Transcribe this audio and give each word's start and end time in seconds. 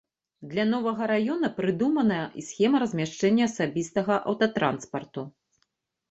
Для 0.51 0.63
новага 0.69 1.03
раёна 1.11 1.49
прадуманая 1.57 2.23
і 2.41 2.45
схема 2.47 2.77
размяшчэння 2.83 3.43
асабістага 3.49 4.17
аўтатранспарту. 4.31 5.27